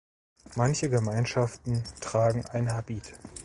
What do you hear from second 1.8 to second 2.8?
tragen einen